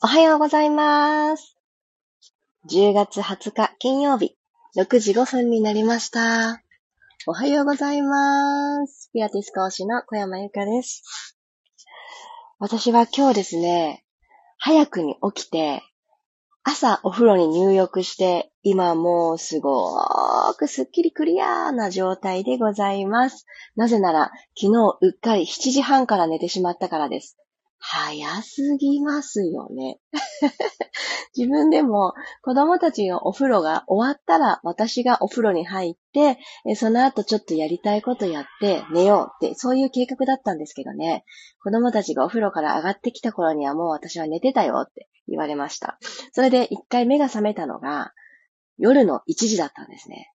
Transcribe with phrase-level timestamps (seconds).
[0.00, 1.56] おはようございます。
[2.70, 4.36] 10月20日金曜日、
[4.76, 6.62] 6時5分になりました。
[7.26, 9.10] おはようございます。
[9.12, 11.02] ピアティス講師の小山由かです。
[12.60, 14.04] 私は今日ですね、
[14.58, 15.82] 早くに起きて、
[16.62, 23.46] 朝お風呂に入浴して、今もうすごーくすっきりクリアーな状態でございます。
[23.74, 27.36] なぜなら、昨日うっかり7時半から寝てしまったからです。
[27.80, 29.98] 早すぎますよね。
[31.36, 36.38] 自分でも子供たちのお風呂が終わったら私がお風呂に入って、
[36.74, 41.24] その後ちょっとやりたいことやって寝ようって、そういう計画だったんですけどね。
[41.62, 45.98] 子供たちがお風呂から上がってきた頃にはもう私は寝てたよって言われました。
[46.32, 48.12] それで一回目が覚めたのが
[48.76, 50.32] 夜の1時だったんですね。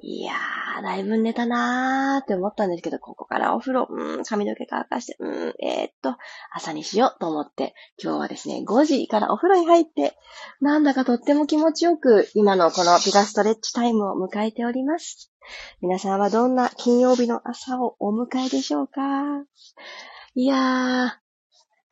[0.00, 6.16] いやー、だいぶ寝たなーって思ったんですけど、ここからお風呂、うん、髪の毛乾かして、うん、えー、っと、
[6.52, 10.16] 朝にしようと思って、今日はですね、5時からお風呂に入って、
[10.60, 15.30] なんだかとっても気持ちよく、今のこのピラストレッチタイムを迎えております。
[15.82, 19.00] 皆さんはどんな金曜日の朝をお迎えでしょうか？
[20.34, 21.21] いやー、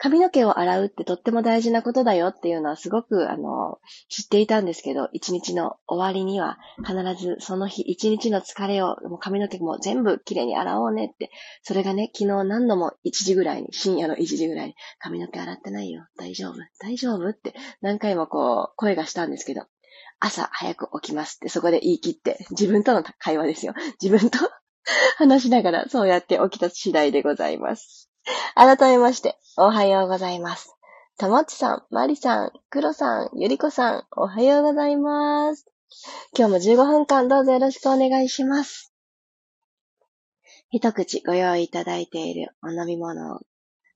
[0.02, 11.30] 髪の毛を洗うってとっても大事なことだよっていうのはすごく、あの、知っていたんですけど、一日の終わりには必ずその日一日の疲れを、もう髪の毛も全部きれいに洗おうねって、
[11.62, 19.66] それがね、昨日何度も1時ぐらいに、深夜の1時ぐらいに、髪の毛洗ってないよ、大丈夫、大丈夫って何回もこう、声がしたんですけど、
[20.18, 23.74] 朝早く起きますってそこで言い切って、自分との会話ですよ。
[24.02, 24.38] 自分と
[25.18, 28.09] 話しながらそうやって起きた次第でございます。
[28.54, 30.74] 改めまして、おはようございます。
[31.18, 35.66] たもちさん、まりさん、くろさん、ゆりこさん、おはようございます。
[36.36, 38.92] 今日も15分間どうぞよろしくお願いします。
[40.70, 43.40] 一口ご用意いただいているお飲み物を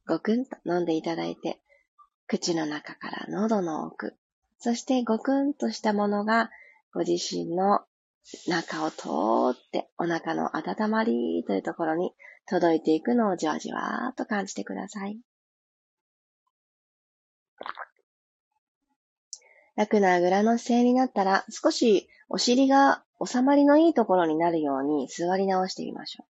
[0.06, 1.60] ごくんと飲んでいただいて、
[2.26, 4.16] 口の中から喉の奥、
[4.58, 6.50] そしてごくんとしたものが
[6.92, 7.80] ご自身の
[8.48, 9.08] 中を通
[9.52, 12.12] ってお腹の温まりというところに
[12.46, 15.18] 届いていくのをじわじわーと感じてください。
[19.76, 26.26] 楽なあぐらの姿勢になったら少しお尻が収まりのいいところになるように座り直してみましょう。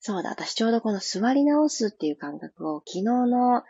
[0.00, 3.62] そうだ、私ちょうどこの座り直すっていう感覚を昨日の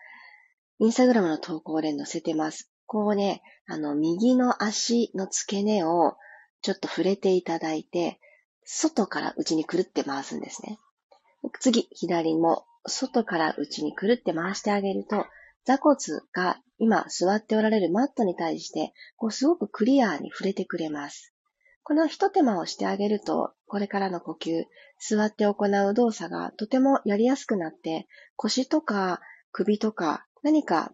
[0.78, 2.70] インスタグラムの投稿で載せてます。
[2.86, 6.16] こうね、あの、右の足の付け根を
[6.62, 8.20] ちょっと触れていただいて、
[8.64, 10.78] 外から内にくるって回すんですね。
[11.60, 15.26] 次、左も外から内にくるって回してあげると、
[15.64, 15.96] 座骨
[16.32, 21.32] が今座っておられるマットに対して、こうすごくクリアーに触れてくれます。
[21.82, 24.64] この一手間をしてあげると、これからの呼吸、
[25.00, 29.20] 座って行う動作がとてもやりやすくなって、腰とか
[29.52, 30.92] 首とか何か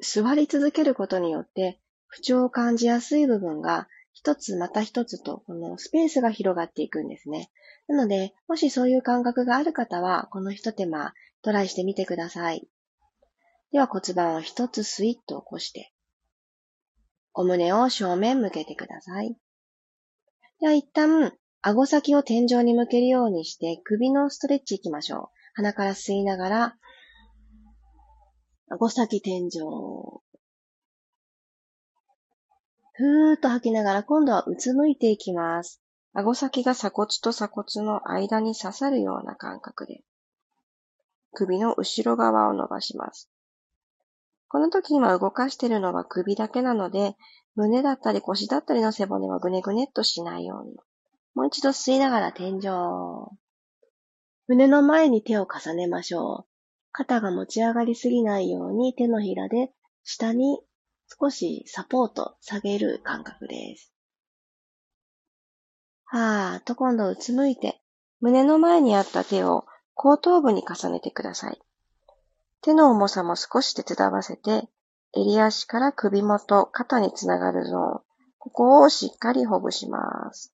[0.00, 7.50] 座り続けることによって不調を感じやすい部分が一つまた一つと、このスペースが広がっていくんですね。
[7.88, 12.68] なので、もしそういう感覚がある方は、この一手間、トライしてみてください。
[13.72, 15.92] では骨盤を一つスイッと起こして、
[17.34, 19.36] お胸を正面向けてください。
[20.60, 21.32] では一旦、
[21.62, 25.28] 顎先を天井に向けるようにして、首のストレッチいきましょう。
[25.54, 26.76] 鼻から吸いながら、
[28.68, 29.60] 顎先天井、
[32.94, 35.81] ふーっと吐きながら今度はうつむいていきます。
[36.14, 40.02] 顎先が鎖骨と鎖骨の間に刺さるような感覚で、
[41.32, 43.30] 首の後ろ側を伸ばします。
[44.48, 47.16] この時今動かしているのは首だけなので、
[47.54, 50.76] 胸だったり腰だったりの背骨はぐねぐねっとしないように。
[51.34, 52.68] もう一度吸いながら天井。
[54.48, 56.52] 胸の前に手を重ねましょう。
[56.92, 59.72] 肩が持ち上がりすぎないように手のひらで
[60.04, 60.60] 下に
[61.18, 63.91] 少しサポート、下げる感覚です。
[66.12, 67.80] はーっと今度うつむいて、
[68.20, 69.64] 胸の前にあった手を
[69.94, 71.58] 後頭部に重ねてください。
[72.60, 74.68] 手の重さも少し手伝わせて、
[75.14, 78.00] 襟足から首元、肩につながるゾーン、
[78.38, 80.52] ここをしっかりほぐします。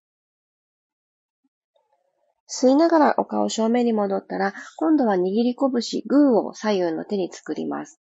[2.48, 8.00] 吸いながらお顔正面に戻ったら、今度は握り拳、グーを左右の手に作ります。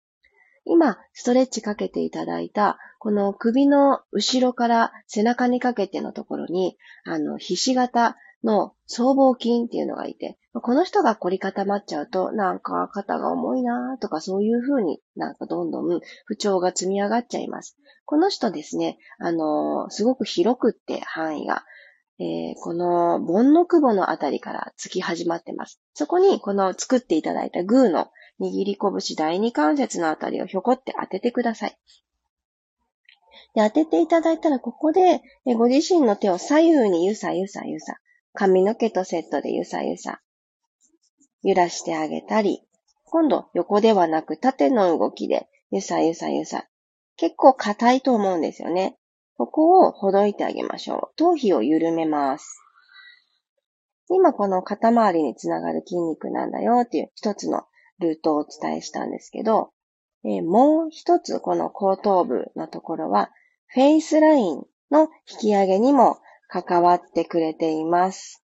[0.65, 17.77] 今、ストレッチかけていただいた、この首の後ろから背中にかけてのところに、あの、ひし形の僧帽筋っていうのがいて、この人が凝り固まっちゃうと、なんか肩が重いなとかそういう風になんかどんどん不調が積み上がっちゃいます。
[18.05, 21.63] この人ですね、あの、すごく広くって範囲が。
[22.19, 25.81] えー、この盆の久保のあたりから突き始まってます。
[25.95, 31.77] そこにこの作っていただいたグーの握り拳第二関節のあたりをひょこって当ててください。
[33.55, 37.97] で、当てていただいたら、ここで、ご自身の手を左右にゆさゆさゆさ、
[38.33, 40.21] 髪の毛とセットでゆさゆさ、
[41.43, 42.63] 揺らしてあげたり、
[43.05, 46.65] 今度横ではなく縦の動きで、ゆさゆさゆさ。
[47.15, 48.97] 結構硬いと思うんですよね。
[49.37, 51.15] ここをほどいてあげましょう。
[51.15, 52.59] 頭皮を緩めます。
[54.09, 57.65] 今この肩周りにつながる筋肉なんだよっていう一つの
[58.03, 59.71] ルートをお伝えしたんですけど、
[60.25, 63.31] え、もう一つこの後頭部のところは
[63.67, 68.43] フェイスラインの引き上げにも関わってくれています。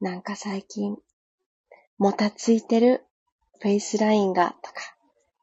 [0.00, 0.96] なんか最近、
[1.96, 3.04] もたついてる
[3.60, 4.80] フェイスラインがとか、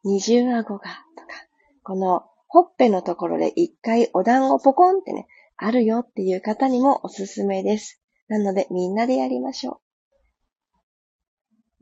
[0.04, 0.88] 二重顎がとか、
[1.84, 8.02] このほっぺのところで一回お団子ポコンってね、あるよっていう方にもおすすめです。
[8.28, 9.89] なのでみんなでやりましょう。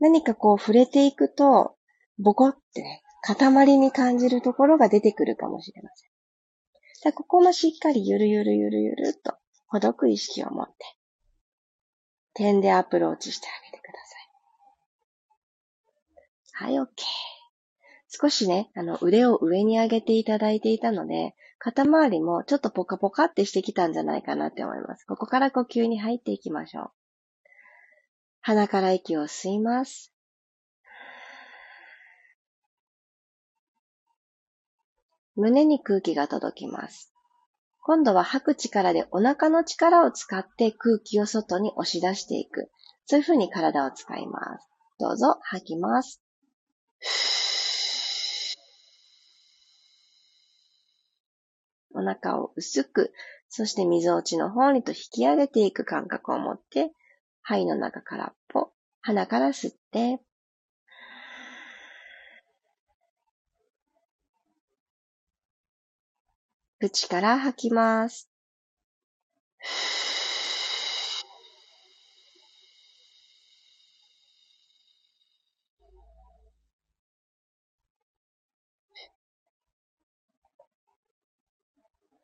[0.00, 1.76] 何かこう触れていくと、
[2.18, 6.10] ボコってね、塊に感じるところが出てくるかもしれません。
[7.02, 9.36] じゃここもしっかりゆるゆるゆるゆるっと
[9.66, 10.74] ほどく意識を持って、
[12.34, 13.92] 点でアプローチしてあげてくだ
[16.64, 16.74] さい。
[16.74, 16.88] はい、OK。
[18.08, 25.04] 少しね、あの、腕を上に上げていただいていたので、肩周りもちょっとポカポカってしてきたんじゃないかなって思います。
[25.04, 26.90] ここから呼吸に入っていきましょう。
[28.48, 30.10] 鼻から息を吸います。
[35.36, 37.12] 胸に空気が届きます。
[37.82, 42.70] 今度は吐く力でお腹の力を使って空気を外に押し出していく。
[43.04, 44.66] そういう風に体を使います。
[44.98, 46.22] どうぞ吐きます。
[51.92, 53.12] お腹を薄く、
[53.50, 56.92] そして溝落ちの方にと引き上げていく感覚を持って、
[57.42, 58.34] 肺の中から、
[59.08, 60.20] 鼻から吸って、
[66.78, 68.30] 口から吐きます。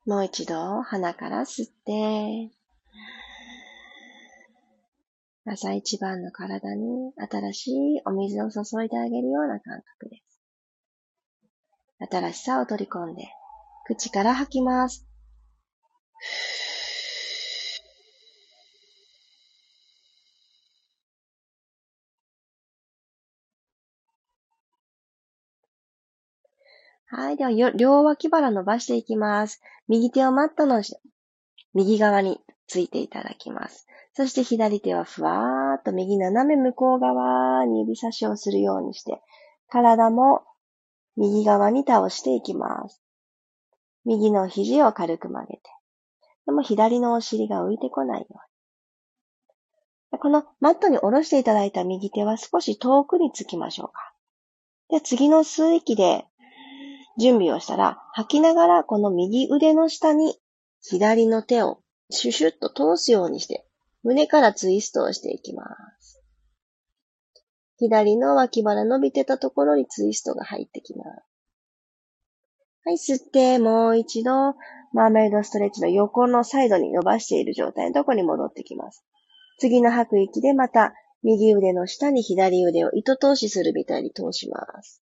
[0.04, 2.63] もう一度鼻から吸って、
[5.46, 10.40] 朝一番の体に新しいお水を注いであげるような感覚です。
[12.10, 13.28] 新しさを取り込んで、
[13.86, 15.06] 口から吐きます。
[27.06, 27.36] はい。
[27.36, 29.60] では、両脇腹伸ばしていきます。
[29.88, 30.82] 右手をマットの
[31.74, 33.86] 右側についていただきます。
[34.16, 39.20] そして左手はふわーっと右斜め向こう側に指差しをするようにして、
[39.68, 40.42] 体も
[41.16, 43.02] 右側に倒していきます。
[44.04, 45.62] 右の肘を軽く曲げて。
[46.46, 48.34] でも左のお尻が浮いてこないよう
[50.14, 50.18] に。
[50.20, 54.12] このマットに下ろしていただいた右手は少し遠くにつきましょうか。
[54.90, 56.24] で次の吸う息で
[57.18, 60.36] 準備をしたら、吐きながらこの右腕の下に
[60.82, 63.66] 左の手をシュシュッと通すようにして、
[64.04, 65.64] 胸からツイストをしていきま
[65.98, 66.22] す。
[67.78, 71.08] 左の脇腹伸びてたところにツイストが入ってきます。
[72.84, 74.30] はい、吸って、もう一度、
[74.92, 79.02] マーメイドストレッチの横のサイドに伸ばしている状態のところに戻ってきます。
[79.58, 80.92] 次の吐く息でまた、
[81.22, 85.02] 右腕の下に左腕を糸通しするみたいに通します。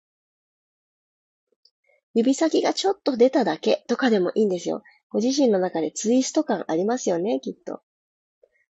[2.12, 4.82] 指先がちょっと出ただけとかでもいいんですよ。
[5.08, 7.80] ご自身の中でツイスト感ありますよね、きっと。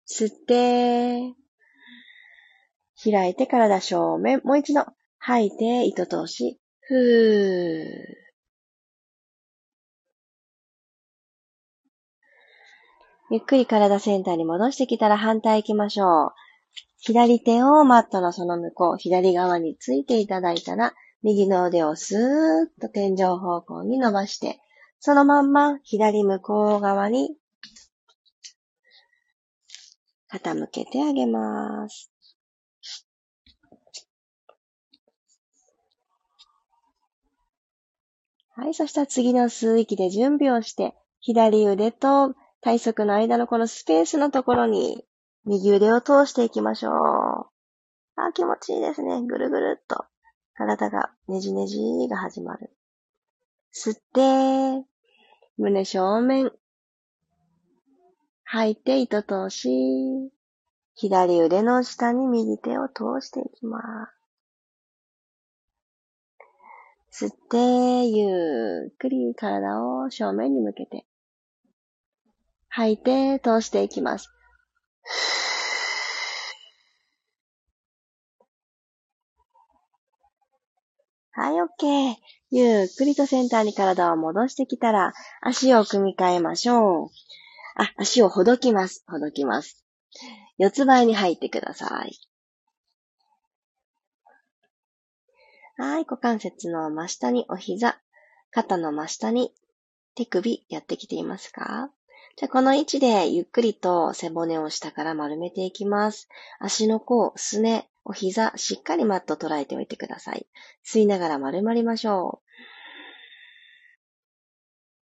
[0.07, 1.35] 吸って、
[3.03, 4.41] 開いて体正面。
[4.45, 4.85] もう一度、
[5.19, 6.61] 吐いて糸通し。
[6.81, 8.25] ふー。
[13.31, 16.33] ゆっくり体センターに戻してきたら反対行きましょう。
[16.99, 24.61] 左手をマットのその向こう、左側についていただいたら、右の腕をスーッと天井方向に伸ばして、
[25.01, 27.37] そのまんま左向こう側に
[30.35, 32.11] 傾けてあげます。
[38.57, 45.05] はい、そしたら次の吸う息で準備をして、左腕と体側の間のこのスペースのところに
[45.45, 46.93] 右腕を通していきましょう。
[48.17, 49.23] あ、気持ちいいですね。
[49.23, 50.05] ぐるぐるっと。
[50.55, 52.71] 体がねじねじが始まる。
[53.75, 54.87] 吸って、
[55.59, 56.53] 胸正面。
[58.55, 59.69] 吐いて糸通し。
[60.95, 63.81] 左腕の下に右手を通していきま
[67.11, 67.27] す。
[67.27, 71.05] 吸って、ゆっくり体を正面に向けて。
[72.69, 74.31] 吐いて、通していきます。
[81.33, 82.15] はい、オッケー。
[82.53, 87.34] ゆっくりとセンターに体を戻してきたら、足を組み替えましょう。
[87.75, 89.05] あ、足をほどきます。
[89.09, 89.85] ほどきます。
[90.59, 92.19] 四つ倍に入ってください。
[95.77, 98.01] はい、股関節の真下にお膝、
[98.53, 99.53] 肩の真下に
[100.15, 101.91] 手首やってきていますか？
[102.37, 106.29] じゃあこの位置でゆっくりと背骨を下から丸めていきます。
[106.61, 110.47] 足の甲、すね、お膝、しっかりマット捉えておいてください。
[110.87, 112.74] 吸いながら丸まりましょう。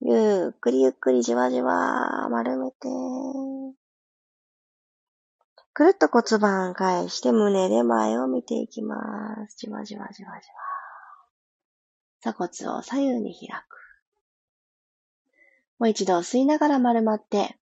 [0.00, 2.76] ゆっくりゆっくりじわじわ丸めて。
[5.72, 8.96] くるっと骨盤返して胸で前を見ていきま
[9.48, 9.56] す。
[9.58, 10.56] じわじわじわじわ。
[12.20, 13.76] 鎖骨を左右に開く。
[15.78, 17.58] もう一度吸いながら丸まって。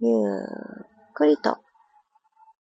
[0.00, 1.58] ゆっくりと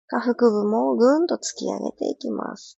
[0.07, 2.78] 下腹部もぐんと突き上げていきます。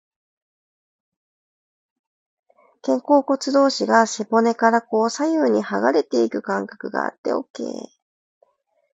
[2.81, 7.43] 肩甲骨同士が背骨からこう左右に剥がれていく感覚があって OK。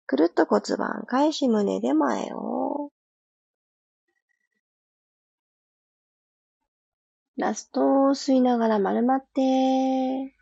[0.07, 2.91] くるっと骨盤返し胸で前を。
[7.37, 10.33] ラスト吸いながら丸まって。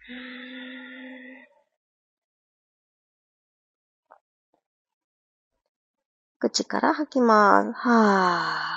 [6.40, 7.72] 口から吐きます。
[7.72, 8.73] はぁ。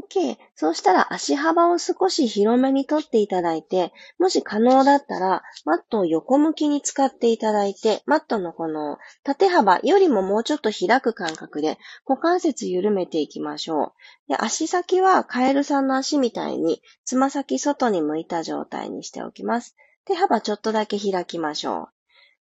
[0.00, 0.36] OK。
[0.54, 13.94] そうしたら足幅を少し広めにとっていただいて、もし可能だったら、マットを横向きに使っていただいて、マットのこの縦幅よりももうちょっと開く感覚で股関節緩めていきましょ
[14.28, 14.30] う。
[14.30, 19.76] で足先はカエルさんの足みたいに、つま先外に向いた状態にしておきます。
[20.04, 21.88] 手幅ちょっとだけ開きましょ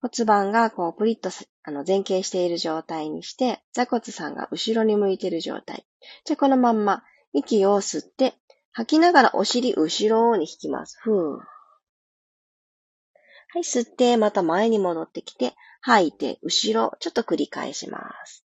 [0.01, 0.07] う。
[0.09, 1.29] 骨盤がこうプリッと
[1.63, 5.85] あの前傾している状態にして、座骨さんが後ろに向いている状態。
[6.25, 8.35] じゃこのまんま息を吸って、
[8.73, 10.97] 吐きながらお尻後ろに引きます。
[11.01, 11.37] ふー。
[13.53, 18.45] はい、吸って、また前に戻ってきて、吐いて、後ろ、ちょっと繰り返します。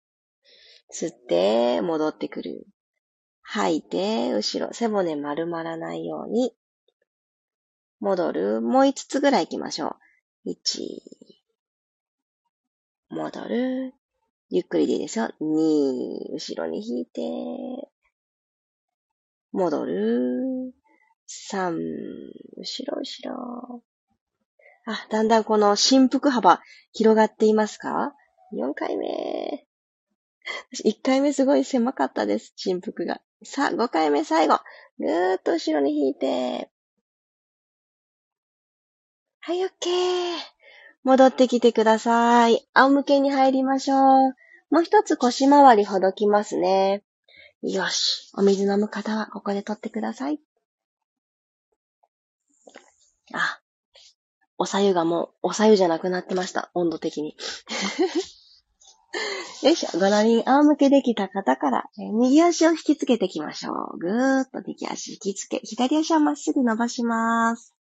[0.94, 2.68] 吸って、戻ってくる。
[3.42, 6.54] 吐いて、後ろ、背骨丸まらないように。
[8.00, 8.62] 戻る。
[8.62, 9.98] もう5つぐらい行きましょ
[10.46, 10.52] う。
[10.52, 10.56] 1、
[13.10, 13.94] 戻る。
[14.50, 15.30] ゆっくりでいいですよ。
[15.42, 17.22] 2、後ろに引いて、
[19.52, 20.74] 戻る。
[21.28, 21.78] 3、
[22.58, 23.84] 後ろ後ろ。
[24.86, 26.62] あ、だんだんこの振幅幅
[26.94, 28.16] 広がっていますか
[28.54, 29.68] ?4 回目。
[30.84, 33.22] 1回目すごい狭かったです、振幅が。
[33.44, 34.60] さあ、5回目最後。
[34.98, 36.70] ぐーっと後ろに引いて。
[39.42, 39.94] はい、オッケー。
[41.04, 42.68] 戻ってきてください。
[42.74, 44.00] 仰向けに入りましょう。
[44.70, 47.04] もう一つ腰回りほどきますね。
[47.62, 48.32] よし。
[48.36, 50.40] お水飲む方はここで取ってください。
[53.34, 53.60] あ、
[54.58, 56.72] おさゆがもう、おさゆじゃなくなってました。
[56.74, 57.36] 温度的に。
[59.62, 60.00] よいしょ。
[60.00, 63.98] ごラリン仰向けできた方から、え右足を引きつけていきましょう。
[63.98, 67.76] ぐーっと右足引きつけ、左足はまっすぐ伸ばします。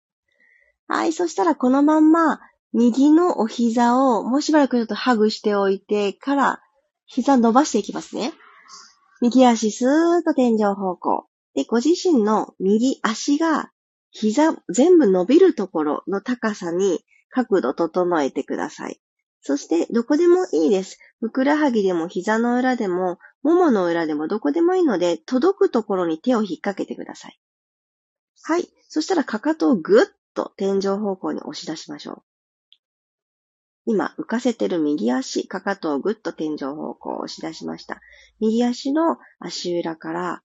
[0.88, 1.12] はい。
[1.12, 2.40] そしたらこのまんま、
[2.73, 6.62] 右のお膝をもうしばらくちょっとハグしておいてから、
[7.04, 8.33] 膝伸ばしていきますね。
[9.20, 11.26] 右足スーッと天井方向。
[11.54, 13.70] で、ご自身の右足が
[14.11, 19.00] 膝全部伸びるところの高さに角度整えてください。
[19.40, 20.99] そして、どこでもいいです。
[21.20, 27.38] ふくらはぎでも膝の裏でも、ももの裏でもどこでもいいので、届くところに手を引っ掛けてください。
[28.42, 28.68] はい。
[28.88, 32.23] そしたら、かかとをぐっと天井方向に押し出しましょう。
[33.86, 38.00] 今、浮かせてる右足、かかとをぐっと天井方向を押し出しました。
[38.40, 40.42] 右足の足裏から、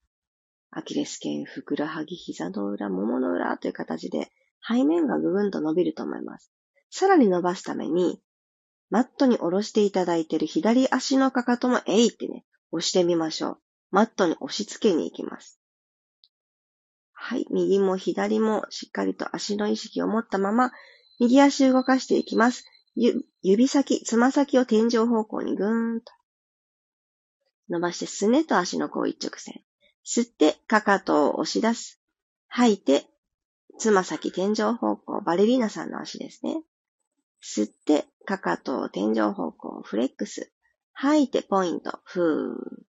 [0.70, 4.32] アキレス腱、ふくらはぎ、膝の裏、ももの裏という形で、
[4.66, 6.52] 背面がぐぐんと伸びると思います。
[6.92, 8.22] さらに伸ばすために、
[8.92, 13.58] マットに下ろしていただいている左足のかかともえいってね、押してみましょう。
[13.90, 15.60] マットに押し付けに行きます。
[17.14, 17.48] はい。
[17.50, 20.72] 右も左もしっかりと足の意識を持ったまま、
[21.20, 22.66] 右足動かしていきます。
[22.96, 26.12] ゆ指先、つま先を天井方向にぐーんと。
[27.70, 29.62] 伸ばして、すねと足の甲一直線。
[30.06, 32.02] 吸って、かかとを押し出す。
[32.48, 33.06] 吐いて、
[33.80, 36.64] つま先天井方向、バレリーナさんの足ですね。
[37.42, 40.52] 吸って、かかとを天井方向、フレックス。
[40.94, 42.00] 吐いてポイント。
[42.04, 42.92] ふー。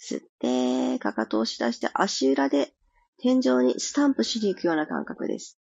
[0.00, 2.72] 吸って、かかとを押し出して足裏で
[3.18, 5.58] 天井にスタンプしに行くような感覚です。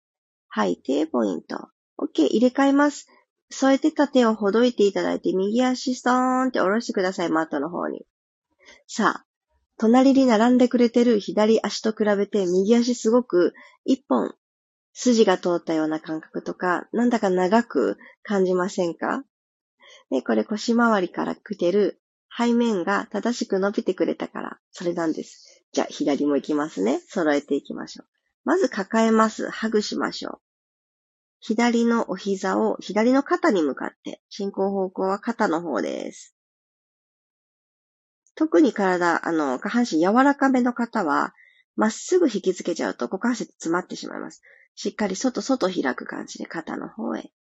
[0.48, 1.70] 吐いて、ポイント。
[1.98, 3.08] OK、入れ替えます。
[3.52, 8.06] 添えてた手をほどいていただいて、右足ストーンって下ろしてください、マットの方に。
[8.88, 9.26] さあ、
[9.78, 13.54] 隣に並んでくれてる左足と比べて、右足すごく
[13.86, 14.36] 一本
[14.94, 19.24] 筋が通ったような感覚とか、なんだか長く感じませんか？
[20.12, 22.02] で、これ腰回りから来てる
[22.38, 25.64] 背面が正しく伸びてくれたから、それなんです。
[25.72, 27.02] じゃあ、左も行きますね。
[27.08, 28.08] 揃えていきましょう。
[28.44, 29.50] まず抱えます。
[29.50, 30.49] ハグしましょう。
[31.40, 36.36] 左のお膝を左の肩に向かって、進行方向は肩の方です。
[38.36, 41.34] 特に体、あの、下半身柔らかめの方は、
[41.76, 44.42] まっすぐ引きつけちゃうと股関節詰まってしまいます。
[44.76, 47.32] しっかり外外開く感じで肩の方へ。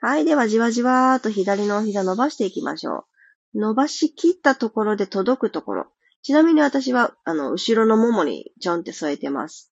[0.00, 0.24] はい。
[0.24, 3.06] では、じわじわーっと左のお膝伸ばしていきましょ
[3.54, 3.60] う。
[3.60, 5.92] 伸ばし切ったところで届くところ。
[6.22, 9.71] ちなみに私は、あの、後ろのももにちょんって添えてます。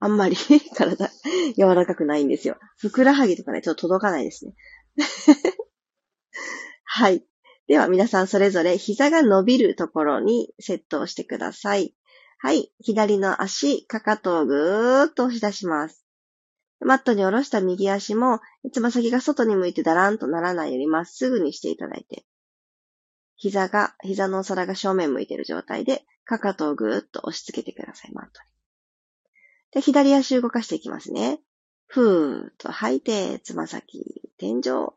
[0.00, 0.36] あんまり
[0.76, 1.10] 体
[1.56, 2.56] 柔らかくないんですよ。
[2.78, 4.54] ふくらはぎとかね、ちょっと届かないですね。
[6.84, 7.24] はい。
[7.66, 11.94] では皆さんそれぞれ膝が伸びるところにセットをしてください。
[12.38, 12.72] はい。
[12.80, 16.06] 左の足、かかとをぐーっと押し出します。
[16.80, 18.40] マットに下ろした右足も、
[18.72, 22.24] つま先が外に向いてだらんとならないようにまっすぐにしていただいて、
[23.34, 28.57] 膝が、膝のお皿が正面向いている状態で、かかとをぐーっと押し付けてください、マットに。
[29.72, 31.40] で、左足動かしていきますね。
[31.86, 34.92] ふーっと吐いて、つま先、天井。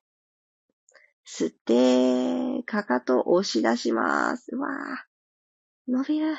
[1.25, 4.55] 吸って、かかと押し出します。
[4.55, 5.91] わー。
[5.91, 6.37] 伸びる。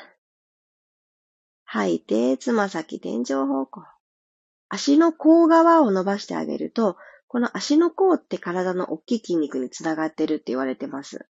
[1.65, 3.83] 吐いて、つま先、天井方向。
[4.69, 6.97] 足の甲側を伸ばしてあげると、
[7.27, 11.27] この足の甲って体の大きい筋肉につながってるって言われてます。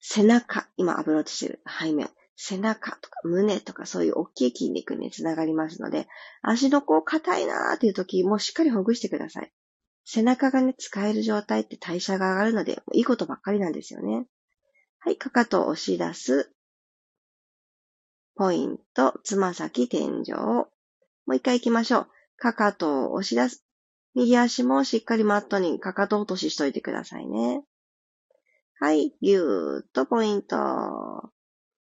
[0.00, 2.10] 背中、今アプローチしてる背面。
[2.40, 6.06] 背中とか胸とかそういう大きい筋肉につながりますので、
[6.40, 9.52] 足の甲硬いなーっていう時もしっかりほぐしてください。
[10.04, 14.26] 背中がね、使える状態って代謝が上がるので、いいことばっかりなんですよね。
[15.00, 16.52] はい、かかとを押し出す。
[18.36, 20.32] ポイント、つま先、天井。
[20.32, 20.68] も
[21.26, 22.08] う一回行きましょう。
[22.36, 23.64] かかとを押し出す。
[24.14, 27.64] 右足もしっかりマットにかかと落とししといてくださいね。
[28.78, 30.56] はい、ぎゅーっとポイント。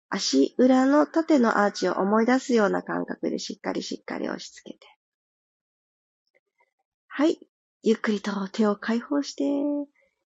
[0.10, 4.88] 足裏の縦のアーチを思い出すような感覚でしっかりしっかり押し付けて。
[7.08, 7.40] はい、
[7.84, 9.44] ゆっくりと手を解放して、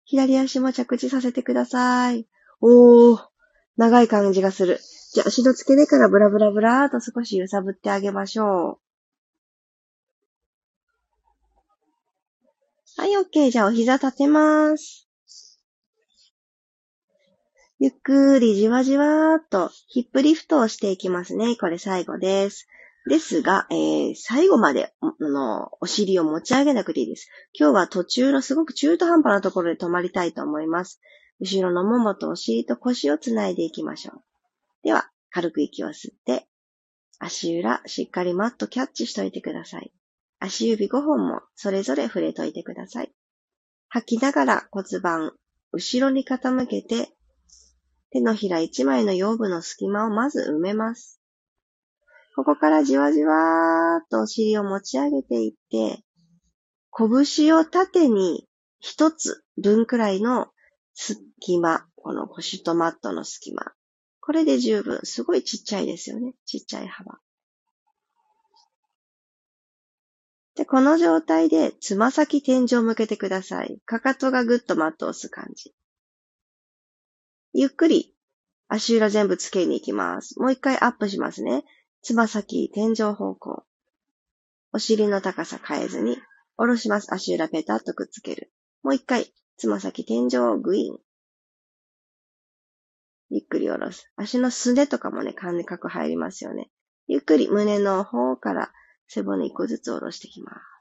[0.05, 2.27] 左足も着地させてください。
[2.61, 3.27] おー、
[3.77, 4.81] 長い感じがする。
[5.13, 8.79] じゃあ足の付け根からブラブラブラーと少し揺さぶってあげましょう。
[12.97, 13.51] はい、OK。
[13.51, 15.09] じゃあ、お膝立てます。
[17.83, 21.57] ゆっくりじわじわーっとヒップリフトをしていきますね。
[21.57, 22.69] これ最後です。
[23.11, 27.29] ですが、えー、最後まで、あの、お尻を持ち上げなくていいです。
[27.53, 31.01] 今日は途中のすごく中途半端なところで止まりたいと思います。
[31.41, 34.23] 後ろのももとお尻と腰をつないでいきましょう。
[34.85, 36.47] では、軽く息を吸って、
[37.19, 39.93] 足裏、しっかりマットキャッチしといてください。
[40.39, 43.13] 足指5本もそれぞれ触れといてください。
[43.89, 45.33] 吐きながら骨盤、
[45.73, 47.13] 後ろに傾けて、
[48.13, 51.21] 手のひら1枚の腰部の隙間をまず埋めます。
[52.37, 56.03] ここからじわじわーっとお尻を持ち上げていって、
[56.97, 58.47] 拳を縦に
[58.81, 60.49] 一つ分くらいの
[60.95, 63.73] 隙間、この腰とマットの隙間。
[64.21, 65.01] これで十分。
[65.05, 66.35] すごいちっちゃいですよね。
[66.45, 67.19] ちっちゃい幅。
[70.55, 73.81] で、この状態でつま先天井を向けてください。
[73.87, 75.75] かかとがぐっとマットを押す感じ。
[77.55, 78.15] ゆっくり
[78.69, 80.41] 足裏全部つけに行きます。
[80.41, 81.65] もう一回アップしますね。
[82.01, 83.65] つま先天井方向。
[84.73, 86.17] お尻の高さ変えずに
[86.57, 87.13] 下ろします。
[87.13, 88.51] 足裏ペタッとくっつける。
[88.83, 90.99] もう一回、つま先天井をグイーン。
[93.29, 94.11] ゆっくり下ろす。
[94.17, 96.71] 足のすねとかもね、感覚入りますよね。
[97.09, 98.73] ゆっくり胸の方から
[99.07, 100.72] 背骨一個ずつ下ろしていきます。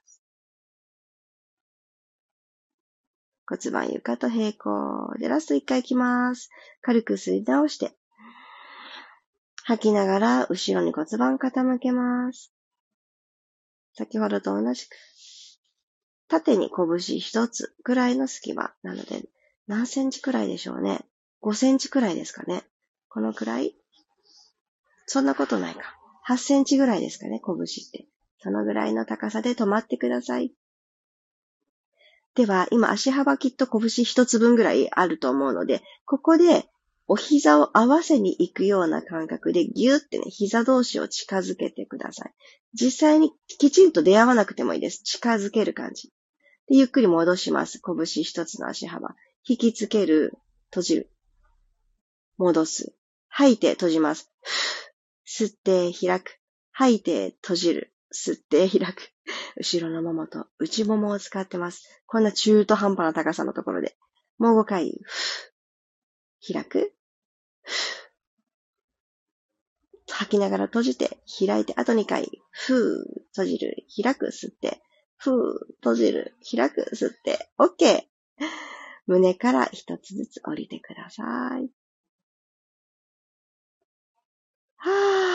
[3.52, 5.14] 骨盤床と平行。
[5.20, 6.50] で、ラスト一回いきます。
[6.82, 7.92] 軽く吸い直して。
[9.66, 12.54] 吐きながら、後ろに骨盤傾けます。
[13.94, 14.96] 先ほどと同じく。
[16.30, 18.74] 縦に拳一つくらいの隙間。
[18.84, 19.26] なので、
[19.68, 21.02] 何センチくらいでしょうね。
[21.42, 22.64] 5センチくらいですかね。
[23.10, 23.76] このくらい
[25.08, 26.00] そんなことないか。
[26.26, 28.08] 8センチぐらいですかね、拳って。
[28.40, 30.54] そのぐらいの高さで止まってください。
[32.36, 36.70] では、今足幅きっと拳一つ分ぐらいあると思うので、ここで
[37.08, 42.34] お膝を合わせに行くような感覚でギューってね、膝同士を近づけてください。
[42.74, 45.04] 実際にきちんと出会わなくてもいいです。
[45.04, 46.10] 近づける感じ。
[46.70, 47.82] でゆっくり戻します。
[47.86, 49.16] 拳一つの足幅。
[49.46, 50.34] 引きつける。
[50.70, 51.12] 閉じる。
[52.38, 52.94] 戻す。
[53.28, 54.32] 吐いて閉じます。
[55.28, 56.40] 吸って開く。
[56.72, 57.91] 吐いて閉じる。
[58.14, 59.12] 吸って開く。
[59.58, 62.04] 後ろのももと内ももを使ってます。
[62.06, 63.96] こんな中途半端な高さのところで。
[64.38, 65.02] もう5回。
[66.52, 66.94] 開く。
[70.10, 72.30] 吐きながら閉じて、開いて、あと2回。
[72.52, 74.82] ふー、閉じる、開く、吸って。
[75.18, 75.34] ふー、
[75.78, 77.50] 閉じる、開く、吸って。
[77.58, 78.04] OK!
[79.08, 81.24] 胸から一つずつ降りてくださ
[81.60, 81.70] い。
[84.78, 85.31] はぁ。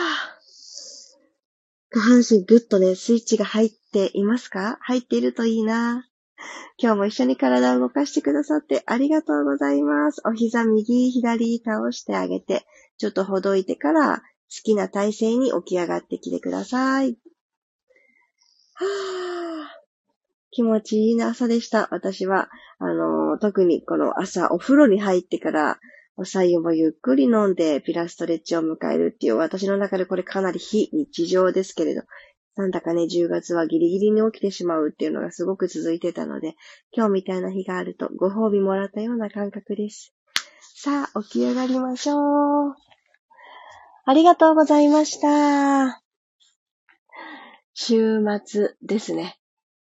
[1.89, 4.77] 下半身ぐっとね、スイッチが入っていますか？
[4.81, 6.05] 入っているといいな。
[6.77, 10.21] 今日も一緒に体を動かしてくださってありがとうございます。
[10.25, 12.65] お膝右、左倒してあげて、
[12.97, 14.21] ちょっとほどいてから好
[14.63, 17.17] きな体勢に起き上がってきてください。
[18.73, 18.87] はぁ。
[20.51, 21.87] 気持ちいいな朝でした。
[21.91, 25.79] 私は、あの、特にこの朝お風呂に入ってから
[26.17, 32.01] お茶湯もゆっくり飲んでピラストレッチを迎えるっていう私の中でこれかなり非日常ですけれど、
[32.55, 36.55] なんだかね、10月はギリギリに起きてしまうっていうのがすごく続いてたので、
[36.91, 40.11] 今日みたいな日があるとご褒美もらったような感覚です。
[40.75, 42.15] さあ、起き上がりましょ
[42.69, 42.75] う。
[44.05, 46.01] ありがとうございました。
[47.75, 49.37] 週末ですね。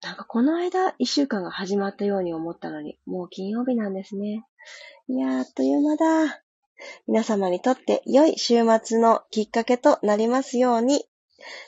[0.03, 4.45] なんかこの間一週間が始まったように思ったのに、もう金曜日なんですね。
[5.07, 6.43] いやー、あっという間だ。
[7.07, 11.05] 皆様にとって良い週末のきっかけとなりますように。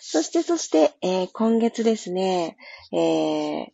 [0.01, 2.57] そして、そして、えー、今月ですね、
[2.91, 3.65] えー、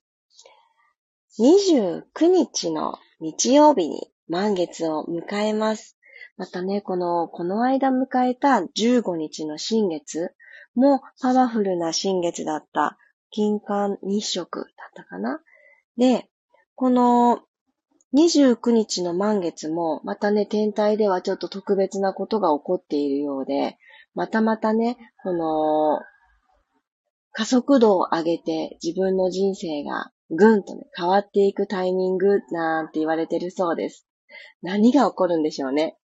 [1.39, 5.97] 29日の日曜日に満月を迎えます。
[6.37, 10.35] またね、この、この間迎えた15日の新月
[10.75, 12.97] もパワフルな新月だった。
[13.31, 15.41] 金環日食だったかな？
[15.97, 16.29] で、
[16.75, 17.41] この
[18.13, 23.77] 29日の満月も、またね、天体ではちょっと特別なことが起こっているようで、
[24.13, 25.99] またまたね、この、
[27.31, 34.05] 加速度を上げて自分の人生がぐんとね、変わっていくタイミングなんて言われてるそうです。
[34.61, 35.97] 何が起こるんでしょうね。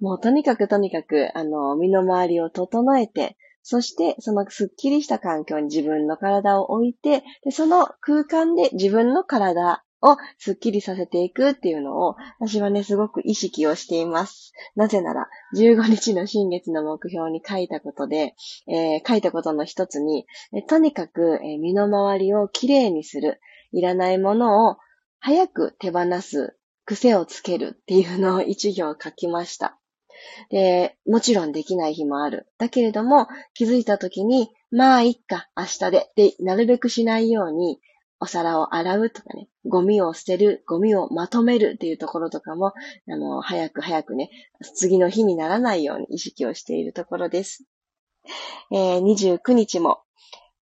[0.00, 3.38] もうとにかくとにかく、あの、身の回りを整えて、
[3.70, 14.54] そして、そのスッキリした環境に自分の体を置いて、でその空間で自分の体をスッキリさせていくっていうのを、私はね、すごく意識をしています。
[14.74, 18.34] なぜなら、15日の新月の目標に書いたことで、
[18.68, 20.24] えー、書いたことの一つに、
[20.66, 23.38] とにかく、え、身の回りをきれいにする、
[23.72, 24.78] いらないものを
[25.20, 29.78] 早く手放す癖をつけるっていうのを一行書きました。
[30.50, 32.46] で、もちろんできない日もある。
[32.58, 37.80] だけれども、気づいた時に、まあ、いっか、明日で、で、なるべくしないように、
[38.20, 42.72] お皿を洗うとかね、ゴミを捨てる、ゴミをまとめるっていうところとかも、
[43.08, 44.30] あの、早く早くね、
[44.74, 47.64] 次の日にならないように意識をしているところです。
[48.72, 50.02] えー、29日も、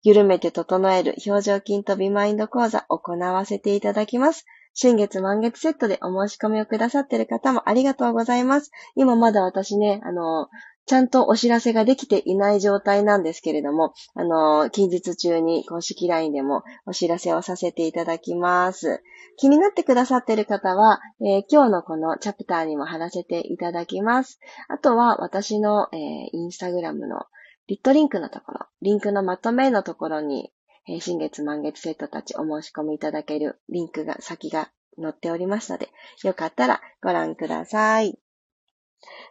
[0.03, 4.45] 緩めて整える表情筋とビマインド講座行わせていただきます。
[4.75, 8.71] 新月満月セットでお申し込みをくださっている方もありがとうございます。
[8.95, 10.49] 今まだ私ね、あの、
[10.85, 19.01] ちゃんとお知らせができていない状態なんですけれども、あの、近日中に公式 LINE でもお知らせをさせていただきます。
[19.37, 24.39] 気になってくださっている方は、えー、今日のこのチャプターにも貼らせていただきます。
[24.67, 25.99] あとは私の、えー、
[26.33, 27.25] インスタグラムの
[27.67, 30.51] リットリンクのところ、リンクのまとめのところに、
[30.87, 34.69] えー、新月満月セットたちお申し込みいただけるリンクが、先が
[35.01, 35.89] 載っておりますので、
[36.23, 38.19] よかったらご覧ください。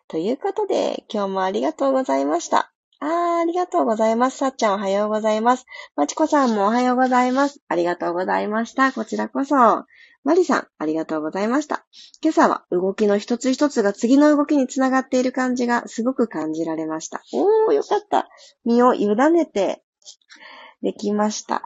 [0.08, 2.72] ということで、今日もありがとうございました。
[3.00, 4.38] あー、ありがとうございます。
[4.38, 5.66] さっちゃんおはようございます。
[5.96, 7.60] まちこさんもおはようございます。
[7.68, 8.92] ありがとうございました。
[8.92, 9.56] こちらこそ。
[10.24, 11.84] まりさん、ありがとうございました。
[12.22, 17.22] 今朝は動きの一つ一つが次の動きにつながっている感じがすごく感じられました。
[17.34, 18.28] おー、よかった。
[18.64, 19.82] 身を委ねて
[20.84, 21.62] できました。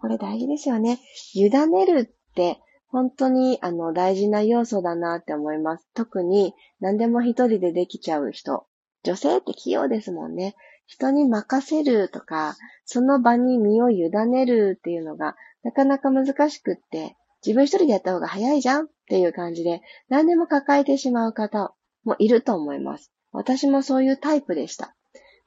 [0.00, 0.98] これ大事ですよね。
[1.34, 5.88] 委ねるって本当にあの大事な要素だなって思います。
[5.94, 8.66] 特に何でも一人でできちゃう人。
[9.04, 10.56] 女性って器用ですもんね。
[10.86, 21.72] 人に任せるとか、その場に身を委ねるっていうのがなかなか難しくって、自分一人でやった方が早いじゃんっていう感じで何でも抱えてしまう方
[22.04, 23.12] もいると思います。
[23.30, 24.96] 私もそういうタイプでした。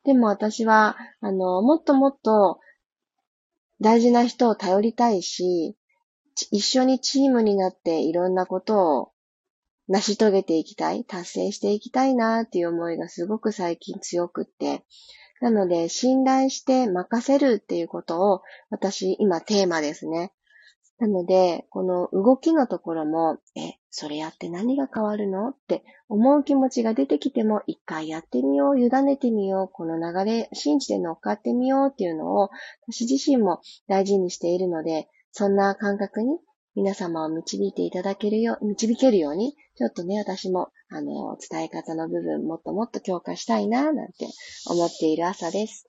[0.05, 2.59] でも私は、あの、もっともっと
[3.81, 5.75] 大事な人を頼りたいし、
[6.51, 9.11] 一緒にチームになっていろんなことを
[9.87, 14.85] 成し遂げていきたい、達成していきたいなっていう思いがすごく最近強くって、
[15.41, 20.33] なので、信頼して任せるっていうことを、私、今テーマですね。
[20.99, 25.49] なので、この動きのところも、え、それやって何が変わるの？
[25.49, 32.49] って思う気持ちが出てきても、一回やってみよう、委ねてみよう、この流れ、信じて乗っかってみようっていうのを、
[32.87, 36.37] 私自身も大事にしているので、そんな感覚に
[36.75, 44.27] 皆様を導いていただけるよう、導けるように、ちょっとね、私も、あの、伝え方の部分もっともっと強化したいな、なんて
[44.69, 45.88] 思っている朝です。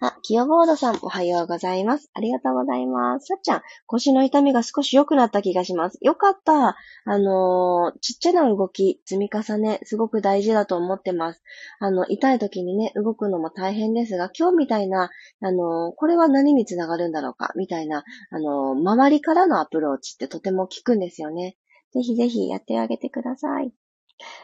[0.00, 2.10] あ、キヨボードさん、おはようございます。
[2.14, 3.26] ありがとうございます。
[3.26, 5.98] さっちゃん、腰の痛みが少し良くなった気がします。
[6.00, 6.76] よかった。
[7.04, 11.42] あのー、ちっちゃな動き、積み重ね、すごく大事だと思ってます。
[11.78, 15.10] あの、痛い時にね、動くのも大変ですが、今日みたいな、
[15.40, 21.56] あのー、これは何につながるんだろうか、みたいな、あのー、周りからのアプローチってとても効くんですよね。
[21.92, 23.72] ぜひぜひやってあげてください。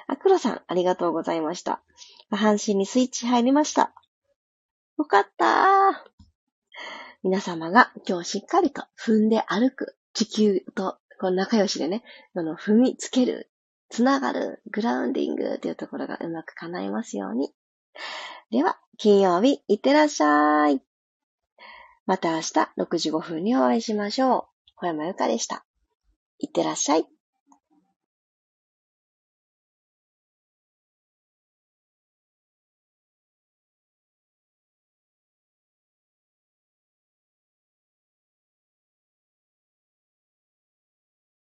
[0.06, 1.82] あ、黒さん、ありがとうございました。
[2.30, 3.94] 下半身にスイッチ入りました。
[4.98, 6.04] よかった
[7.22, 12.02] 皆様が今日しっかりと踏んで歩く、地球とこの仲良しでね、
[12.34, 13.50] この踏みつける、
[13.88, 17.52] つながる、グラウンディングっていうところがうまく叶いますように。
[18.50, 20.82] では、金曜日、いってらっしゃい。
[22.06, 24.72] また明日6時5分にお会いしましょう。
[24.76, 25.64] 小山由かでした。
[26.38, 27.06] いってらっしゃい。